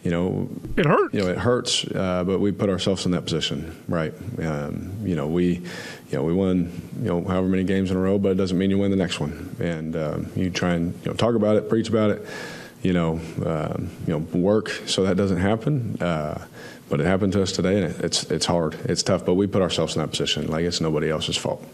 [0.02, 1.14] you know, it hurts.
[1.14, 4.14] You know, it hurts, uh, but we put ourselves in that position, right?
[4.42, 5.64] Um, you know, we, you
[6.12, 6.72] know, we won,
[7.02, 8.96] you know, however many games in a row, but it doesn't mean you win the
[8.96, 9.54] next one.
[9.60, 12.26] And um, you try and you know talk about it, preach about it,
[12.82, 16.00] you know, um, you know, work so that doesn't happen.
[16.00, 16.44] Uh,
[16.88, 19.24] but it happened to us today, and it's it's hard, it's tough.
[19.24, 21.64] But we put ourselves in that position, like it's nobody else's fault.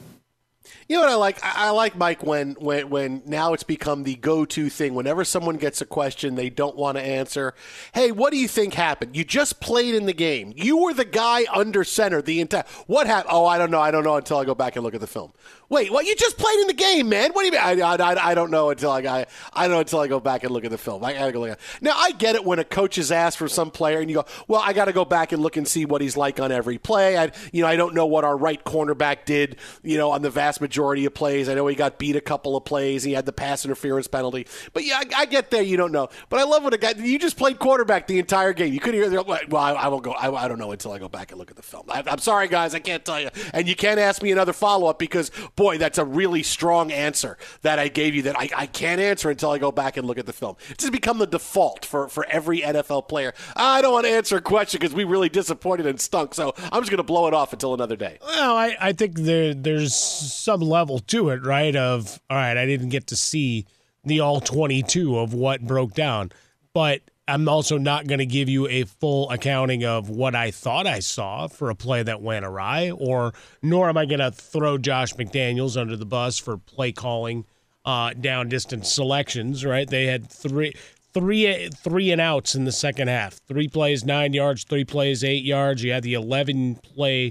[0.88, 1.38] You know what I like?
[1.42, 4.94] I like Mike when when when now it's become the go-to thing.
[4.94, 7.55] Whenever someone gets a question they don't want to answer,
[7.94, 9.16] hey, what do you think happened?
[9.16, 10.53] You just played in the game.
[10.57, 12.64] You were the guy under center the entire.
[12.87, 13.31] What happened?
[13.33, 13.81] Oh, I don't know.
[13.81, 15.33] I don't know until I go back and look at the film.
[15.68, 16.05] Wait, what?
[16.05, 17.31] You just played in the game, man.
[17.33, 17.61] What do you mean?
[17.61, 20.44] I, I, I, don't know until I, I I don't know until I go back
[20.44, 21.05] and look at the film.
[21.05, 21.61] I gotta go look at.
[21.81, 24.27] Now I get it when a coach is asked for some player and you go,
[24.46, 26.79] well, I got to go back and look and see what he's like on every
[26.79, 27.16] play.
[27.16, 29.57] I you know I don't know what our right cornerback did.
[29.83, 31.48] You know on the vast majority of plays.
[31.48, 33.03] I know he got beat a couple of plays.
[33.03, 34.46] He had the pass interference penalty.
[34.72, 35.62] But yeah, I, I get there.
[35.62, 36.09] You don't know.
[36.29, 38.72] But I love when a guy you just played quarterback the entire game.
[38.72, 39.22] You couldn't hear.
[39.22, 40.12] Well, I, I will go.
[40.12, 41.87] I, I don't know until I go back and look at the film.
[41.88, 42.74] I, I'm sorry, guys.
[42.74, 43.31] I can't tell you.
[43.53, 47.37] And you can't ask me another follow up because boy, that's a really strong answer
[47.62, 50.19] that I gave you that I, I can't answer until I go back and look
[50.19, 50.57] at the film.
[50.71, 53.35] It's become the default for, for every NFL player.
[53.57, 56.83] I don't want to answer a question because we really disappointed and stunk, so I'm
[56.83, 58.19] just going to blow it off until another day.
[58.23, 61.75] Well, I, I think there there's some level to it, right?
[61.75, 63.67] Of all right, I didn't get to see
[64.05, 66.33] the all 22 of what broke down,
[66.73, 70.87] but I'm also not going to give you a full accounting of what I thought
[70.87, 73.32] I saw for a play that went awry, or
[73.62, 77.46] nor am I going to throw Josh McDaniels under the bus for play calling
[77.87, 79.64] uh, down distance selections.
[79.64, 79.88] Right?
[79.88, 80.74] They had three.
[81.14, 83.34] Three three and outs in the second half.
[83.34, 84.64] Three plays, nine yards.
[84.64, 85.84] Three plays, eight yards.
[85.84, 87.30] You had the eleven play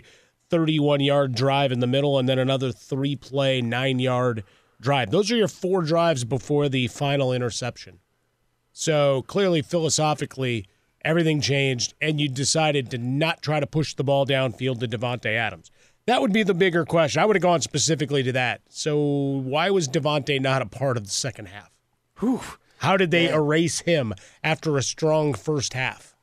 [0.50, 4.44] 31 yard drive in the middle and then another three play, nine yard
[4.80, 5.10] drive.
[5.12, 8.00] Those are your four drives before the final interception.
[8.74, 10.68] So clearly, philosophically,
[11.06, 15.28] everything changed, and you decided to not try to push the ball downfield to Davante
[15.28, 15.72] Adams.
[16.06, 17.22] That would be the bigger question.
[17.22, 18.62] I would have gone specifically to that.
[18.68, 21.70] So why was Devontae not a part of the second half?
[22.20, 22.42] Whew.
[22.80, 26.16] How did they erase him after a strong first half?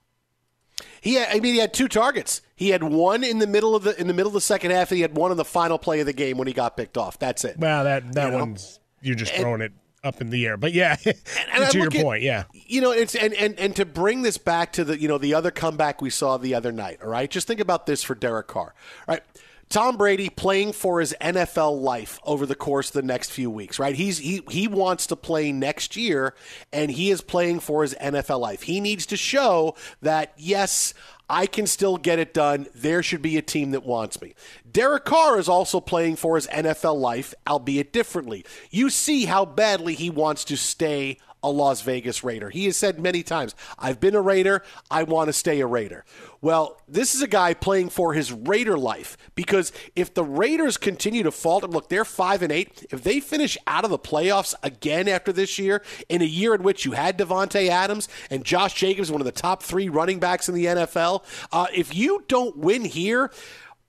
[1.00, 2.42] He had, I mean, he had two targets.
[2.54, 4.90] He had one in the middle of the in the middle of the second half,
[4.90, 6.98] and he had one on the final play of the game when he got picked
[6.98, 7.18] off.
[7.18, 7.58] That's it.
[7.58, 8.38] Well, that that You know?
[8.38, 10.56] one's you're just throwing it up in the air.
[10.56, 12.44] But yeah, and I to your at- point, yeah.
[12.52, 15.34] You know, it's and, and and to bring this back to the you know the
[15.34, 16.98] other comeback we saw the other night.
[17.02, 18.74] All right, just think about this for Derek Carr.
[19.08, 19.22] All right.
[19.68, 23.78] Tom Brady playing for his NFL life over the course of the next few weeks,
[23.78, 23.94] right?
[23.94, 26.34] He's he he wants to play next year
[26.72, 28.62] and he is playing for his NFL life.
[28.62, 30.92] He needs to show that yes,
[31.30, 32.66] I can still get it done.
[32.74, 34.34] There should be a team that wants me.
[34.70, 38.44] Derek Carr is also playing for his NFL life, albeit differently.
[38.72, 42.50] You see how badly he wants to stay a Las Vegas Raider.
[42.50, 46.04] He has said many times, I've been a Raider, I want to stay a Raider.
[46.42, 51.22] Well, this is a guy playing for his Raider life because if the Raiders continue
[51.22, 52.86] to falter, look, they're 5 and 8.
[52.90, 56.62] If they finish out of the playoffs again after this year, in a year in
[56.62, 60.48] which you had Davante Adams and Josh Jacobs, one of the top 3 running backs
[60.48, 63.30] in the NFL, uh, if you don't win here,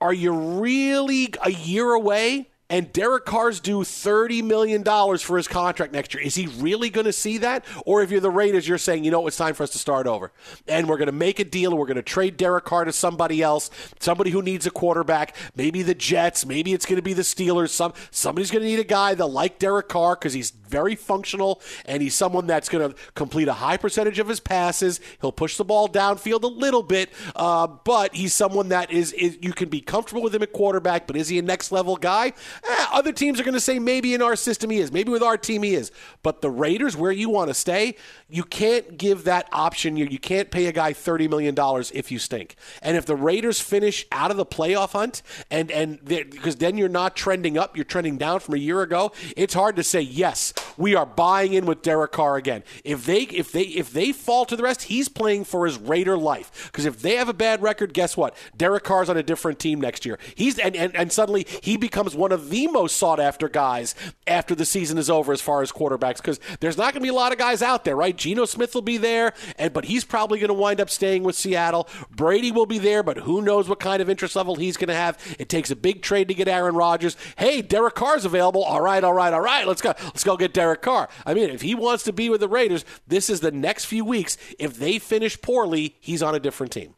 [0.00, 2.51] are you really a year away?
[2.72, 4.82] And Derek Carr's due $30 million
[5.18, 6.22] for his contract next year.
[6.22, 7.66] Is he really going to see that?
[7.84, 10.06] Or if you're the Raiders, you're saying, you know, it's time for us to start
[10.06, 10.32] over.
[10.66, 12.92] And we're going to make a deal and we're going to trade Derek Carr to
[12.92, 17.12] somebody else, somebody who needs a quarterback, maybe the Jets, maybe it's going to be
[17.12, 17.68] the Steelers.
[17.68, 21.60] Some Somebody's going to need a guy that like Derek Carr because he's very functional
[21.84, 25.00] and he's someone that's going to complete a high percentage of his passes.
[25.20, 29.38] He'll push the ball downfield a little bit, uh, but he's someone that is, is
[29.42, 31.06] you can be comfortable with him at quarterback.
[31.06, 32.28] But is he a next level guy?
[32.68, 35.22] Eh, other teams are going to say maybe in our system he is, maybe with
[35.22, 35.92] our team he is.
[36.22, 37.96] But the Raiders, where you want to stay,
[38.32, 39.98] you can't give that option.
[39.98, 42.56] You, you can't pay a guy thirty million dollars if you stink.
[42.80, 46.88] And if the Raiders finish out of the playoff hunt, and and because then you're
[46.88, 49.12] not trending up, you're trending down from a year ago.
[49.36, 52.62] It's hard to say yes, we are buying in with Derek Carr again.
[52.84, 56.16] If they if they if they fall to the rest, he's playing for his Raider
[56.16, 56.70] life.
[56.72, 58.34] Because if they have a bad record, guess what?
[58.56, 60.18] Derek Carr's on a different team next year.
[60.34, 63.94] He's and, and, and suddenly he becomes one of the most sought after guys
[64.26, 66.16] after the season is over as far as quarterbacks.
[66.16, 68.16] Because there's not going to be a lot of guys out there, right?
[68.22, 71.34] Geno Smith will be there, and but he's probably going to wind up staying with
[71.34, 71.88] Seattle.
[72.08, 74.94] Brady will be there, but who knows what kind of interest level he's going to
[74.94, 75.18] have?
[75.40, 77.16] It takes a big trade to get Aaron Rodgers.
[77.36, 78.62] Hey, Derek Carr's available.
[78.62, 79.66] All right, all right, all right.
[79.66, 79.92] Let's go.
[80.04, 81.08] Let's go get Derek Carr.
[81.26, 84.04] I mean, if he wants to be with the Raiders, this is the next few
[84.04, 84.36] weeks.
[84.56, 86.94] If they finish poorly, he's on a different team.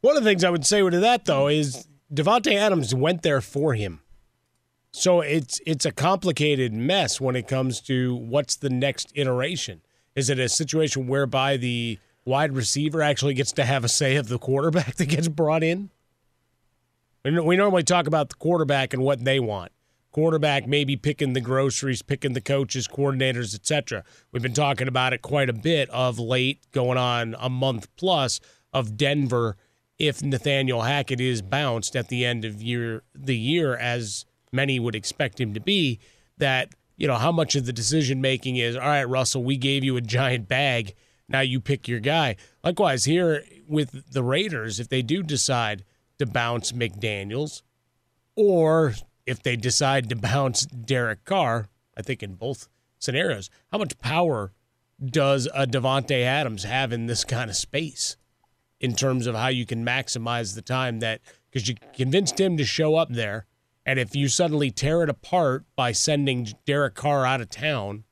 [0.00, 3.42] One of the things I would say to that though is Davante Adams went there
[3.42, 4.00] for him.
[4.92, 9.82] So it's it's a complicated mess when it comes to what's the next iteration.
[10.16, 14.28] Is it a situation whereby the wide receiver actually gets to have a say of
[14.28, 15.90] the quarterback that gets brought in?
[17.24, 19.72] We normally talk about the quarterback and what they want.
[20.12, 24.04] Quarterback maybe picking the groceries, picking the coaches, coordinators, etc.
[24.32, 28.40] We've been talking about it quite a bit of late, going on a month plus
[28.72, 29.56] of Denver.
[29.98, 34.94] If Nathaniel Hackett is bounced at the end of year the year, as many would
[34.94, 35.98] expect him to be,
[36.38, 39.44] that you know how much of the decision making is all right, Russell.
[39.44, 40.94] We gave you a giant bag.
[41.28, 42.36] Now you pick your guy.
[42.62, 45.84] Likewise here with the Raiders, if they do decide
[46.18, 47.62] to bounce McDaniels,
[48.36, 48.94] or
[49.26, 54.52] if they decide to bounce Derek Carr, I think in both scenarios, how much power
[55.04, 58.16] does a Davante Adams have in this kind of space
[58.80, 62.64] in terms of how you can maximize the time that because you convinced him to
[62.64, 63.46] show up there,
[63.86, 68.02] and if you suddenly tear it apart by sending Derek Carr out of town,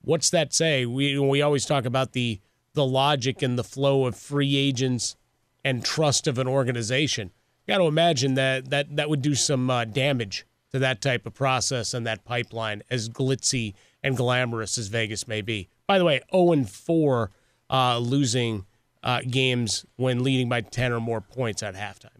[0.00, 0.86] what's that say?
[0.86, 2.40] We we always talk about the
[2.72, 5.14] the logic and the flow of free agents
[5.62, 7.32] and trust of an organization.
[7.68, 11.34] Got to imagine that that that would do some uh, damage to that type of
[11.34, 15.68] process and that pipeline, as glitzy and glamorous as Vegas may be.
[15.86, 17.30] By the way, 0 and 4
[17.68, 18.64] uh, losing
[19.02, 22.19] uh, games when leading by 10 or more points at halftime.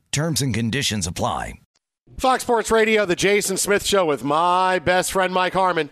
[0.11, 1.53] Terms and conditions apply.
[2.17, 5.89] Fox Sports Radio, the Jason Smith Show with my best friend Mike Harmon.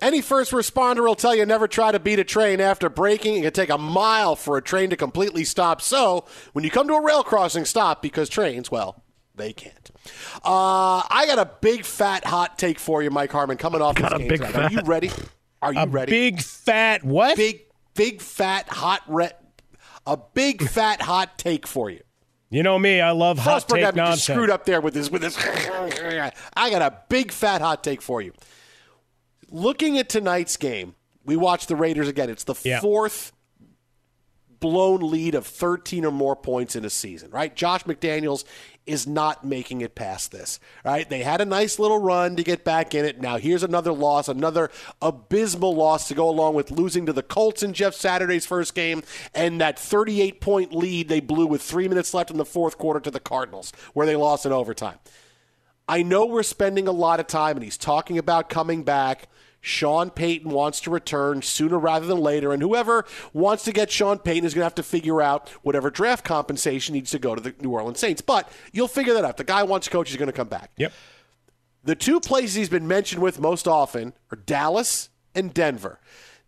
[0.00, 3.36] Any first responder will tell you never try to beat a train after braking.
[3.36, 5.80] It can take a mile for a train to completely stop.
[5.80, 9.02] So when you come to a rail crossing, stop because trains, well,
[9.34, 9.90] they can't.
[10.44, 14.10] Uh, I got a big fat hot take for you, Mike Harmon, coming off Got
[14.10, 14.52] this a game big tonight.
[14.52, 15.10] fat- Are you ready?
[15.62, 16.10] Are you A ready?
[16.10, 17.36] big fat what?
[17.36, 17.62] Big
[17.94, 19.30] big fat hot re-
[20.06, 22.00] a big fat hot take for you.
[22.50, 24.22] You know me, I love hot Frostberg take got me nonsense.
[24.36, 25.36] screwed up there with this with this.
[26.56, 28.32] I got a big fat hot take for you.
[29.50, 30.94] Looking at tonight's game,
[31.24, 32.30] we watched the Raiders again.
[32.30, 32.80] It's the Yeah.
[32.80, 33.32] fourth
[34.60, 37.54] blown lead of 13 or more points in a season, right?
[37.54, 38.44] Josh McDaniels
[38.88, 41.08] is not making it past this, right?
[41.08, 43.20] They had a nice little run to get back in it.
[43.20, 44.70] Now here's another loss, another
[45.02, 49.02] abysmal loss to go along with losing to the Colts in Jeff Saturday's first game
[49.34, 53.00] and that 38 point lead they blew with three minutes left in the fourth quarter
[53.00, 54.98] to the Cardinals, where they lost in overtime.
[55.88, 59.28] I know we're spending a lot of time, and he's talking about coming back.
[59.60, 64.18] Sean Payton wants to return sooner rather than later, and whoever wants to get Sean
[64.18, 67.40] Payton is going to have to figure out whatever draft compensation needs to go to
[67.40, 68.20] the New Orleans Saints.
[68.20, 69.36] But you'll figure that out.
[69.36, 70.70] The guy wants to coach, he's going to come back.
[70.76, 70.92] Yep.
[71.84, 76.00] The two places he's been mentioned with most often are Dallas and Denver.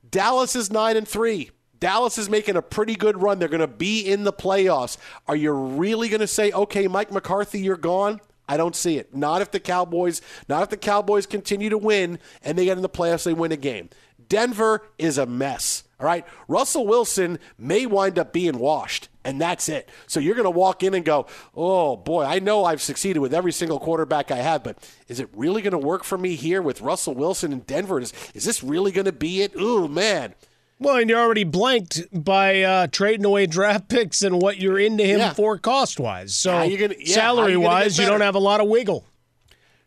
[0.08, 1.50] Dallas is 9 and 3.
[1.78, 3.38] Dallas is making a pretty good run.
[3.38, 4.98] They're going to be in the playoffs.
[5.26, 8.20] Are you really going to say, "Okay, Mike McCarthy, you're gone"?
[8.50, 9.14] I don't see it.
[9.14, 12.82] Not if the Cowboys, not if the Cowboys continue to win and they get in
[12.82, 13.90] the playoffs, they win a game.
[14.28, 15.84] Denver is a mess.
[16.00, 16.26] All right.
[16.48, 19.88] Russell Wilson may wind up being washed, and that's it.
[20.08, 23.34] So you're going to walk in and go, oh boy, I know I've succeeded with
[23.34, 26.60] every single quarterback I have, but is it really going to work for me here
[26.60, 28.00] with Russell Wilson in Denver?
[28.00, 29.54] Is, is this really going to be it?
[29.54, 30.34] Ooh, man.
[30.80, 35.04] Well, and you're already blanked by uh, trading away draft picks and what you're into
[35.04, 35.34] him Yeah.
[35.34, 36.34] for cost wise.
[36.34, 39.04] So yeah, salary you wise, you don't have a lot of wiggle.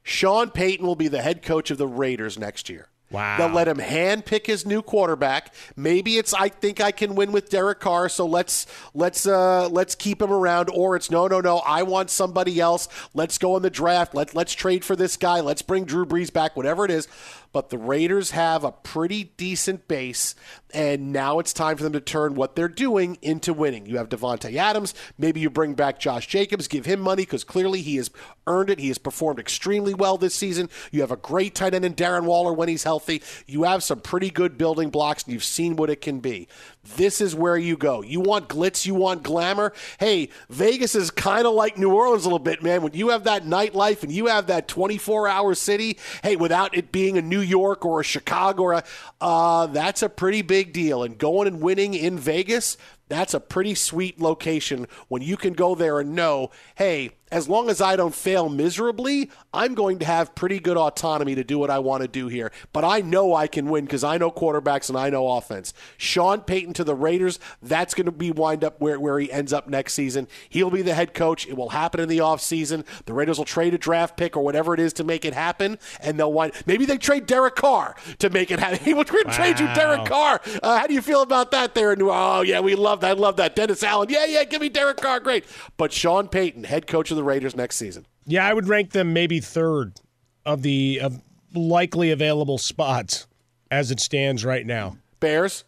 [0.04, 2.90] Sean Payton will be the head coach of the Raiders next year.
[3.10, 3.38] Wow.
[3.38, 5.54] They'll let him hand pick his new quarterback.
[5.76, 8.66] Maybe it's I think I can win with Derek Carr, so let's
[8.96, 10.70] let's uh, let's keep him around.
[10.74, 12.88] Or it's no no no, I want somebody else.
[13.14, 14.16] Let's go in the draft.
[14.16, 15.42] Let let's trade for this guy.
[15.42, 16.56] Let's bring Drew Brees back.
[16.58, 17.08] Whatever it is.
[17.54, 20.34] But the Raiders have a pretty decent base,
[20.74, 23.86] and now it's time for them to turn what they're doing into winning.
[23.86, 24.96] You have Davante Adams.
[25.20, 28.10] Maybe you bring back Josh Jacobs, give him money because clearly he has
[28.48, 28.80] earned it.
[28.80, 30.68] He has performed extremely well this season.
[30.92, 33.22] You have a great tight end in Darren Waller when he's healthy.
[33.46, 36.48] You have some pretty good building blocks, and you've seen what it can be.
[36.84, 38.02] This is where you go.
[38.02, 39.72] You want glitz, you want glamour.
[40.00, 42.82] Hey, Vegas is kind of like New Orleans a little bit, man.
[42.82, 46.92] When you have that nightlife and you have that 24 hour city, hey, without it
[46.92, 48.84] being a New York or a Chicago or a,
[49.22, 51.04] uh, that's a pretty big deal.
[51.04, 52.76] And going and winning in Vegas,
[53.10, 57.68] That's a pretty sweet location when you can go there and know, hey, as long
[57.68, 61.72] as I don't fail miserably, I'm going to have pretty good autonomy to do what
[61.72, 62.52] I want to do here.
[62.72, 65.74] But I know I can win because I know quarterbacks and I know offense.
[65.98, 69.52] Sean Payton to the Raiders, that's going to be wind up where, where he ends
[69.52, 70.28] up next season.
[70.48, 71.48] He'll be the head coach.
[71.48, 72.86] It will happen in the offseason.
[73.06, 75.80] The Raiders will trade a draft pick or whatever it is to make it happen,
[76.02, 76.54] and they'll wind.
[76.68, 78.80] Maybe they trade Derek Carr to make it happen.
[78.84, 80.42] He would trade you Derek Carr.
[80.62, 81.96] Uh, how do you feel about that there?
[82.00, 83.12] Oh, yeah, we love that.
[83.12, 83.56] I love that.
[83.56, 84.10] Dennis Allen.
[84.10, 85.20] Yeah, yeah, give me Derek Carr.
[85.20, 85.46] Great.
[85.78, 88.06] But Sean Payton, head coach of the Raiders next season.
[88.26, 90.00] Yeah, I would rank them maybe third
[90.46, 91.22] of the of
[91.54, 93.28] likely available spots
[93.70, 94.98] as it stands right now.
[95.20, 95.66] Bears.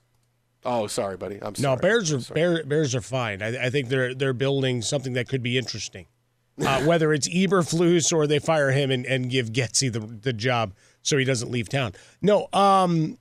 [0.63, 1.39] Oh, sorry, buddy.
[1.41, 1.75] I'm sorry.
[1.75, 3.41] No, Bears are Bear, Bears are fine.
[3.41, 6.07] I, I, think they're they're building something that could be interesting.
[6.59, 10.73] Uh, whether it's Eberflus or they fire him and, and give Getsy the the job
[11.03, 11.93] so he doesn't leave town.
[12.21, 13.17] No, um,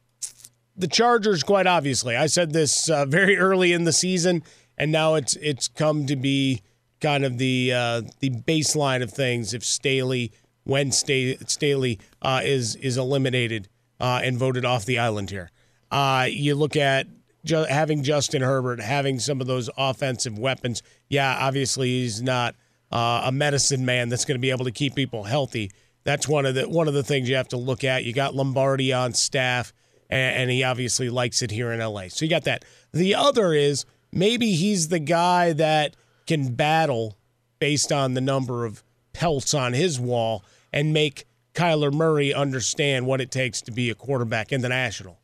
[0.76, 1.42] the Chargers.
[1.42, 4.42] Quite obviously, I said this uh, very early in the season,
[4.76, 6.62] and now it's it's come to be
[7.00, 9.54] kind of the uh, the baseline of things.
[9.54, 10.32] If Staley,
[10.64, 13.68] when Staley uh, is is eliminated
[14.00, 15.50] uh, and voted off the island here,
[15.90, 17.06] uh, you look at
[17.44, 20.82] ju- having Justin Herbert, having some of those offensive weapons.
[21.08, 22.54] Yeah, obviously he's not
[22.90, 25.70] uh, a medicine man that's going to be able to keep people healthy.
[26.04, 28.04] That's one of the one of the things you have to look at.
[28.04, 29.72] You got Lombardi on staff,
[30.14, 32.08] and, and he obviously likes it here in LA.
[32.08, 32.64] So you got that.
[32.92, 35.96] The other is maybe he's the guy that
[36.26, 37.18] can battle
[37.58, 43.20] based on the number of pelts on his wall and make Kyler Murray understand what
[43.20, 45.20] it takes to be a quarterback in the National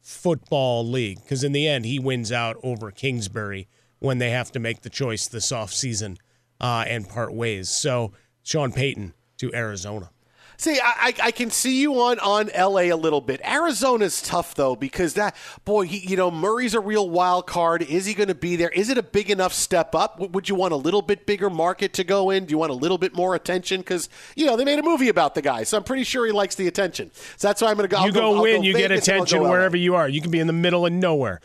[0.00, 1.22] Football League.
[1.22, 3.66] Because in the end, he wins out over Kingsbury
[3.98, 6.18] when they have to make the choice this offseason
[6.60, 7.70] uh, and part ways.
[7.70, 10.10] So, Sean Payton to Arizona.
[10.56, 13.40] See, I, I can see you on, on LA a little bit.
[13.44, 17.82] Arizona's tough though because that boy, he, you know, Murray's a real wild card.
[17.82, 18.70] Is he going to be there?
[18.70, 20.20] Is it a big enough step up?
[20.20, 22.44] Would you want a little bit bigger market to go in?
[22.44, 23.80] Do you want a little bit more attention?
[23.80, 26.32] Because you know they made a movie about the guy, so I'm pretty sure he
[26.32, 27.10] likes the attention.
[27.36, 28.04] So that's why I'm going to go.
[28.04, 30.08] You go, go win, go you get attention wherever you are.
[30.08, 31.40] You can be in the middle of nowhere.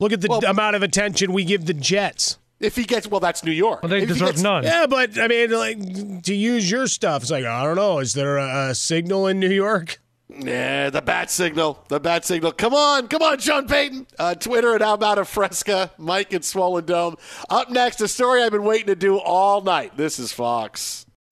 [0.00, 2.38] Look at the well, amount of attention we give the Jets.
[2.60, 3.82] If he gets, well, that's New York.
[3.82, 4.64] Well, they if deserve gets, none.
[4.64, 7.98] Yeah, but I mean, like to use your stuff, it's like I don't know.
[7.98, 9.98] Is there a, a signal in New York?
[10.28, 11.82] Yeah, the bat signal.
[11.88, 12.52] The bat signal.
[12.52, 14.06] Come on, come on, Sean Payton.
[14.18, 17.16] Uh, Twitter at How About a Fresca, Mike at Swollen Dome.
[17.48, 19.96] Up next, a story I've been waiting to do all night.
[19.96, 21.06] This is Fox.